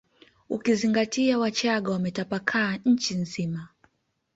[0.49, 3.67] Ukizingatia wachaga wametapakaa nchi nzima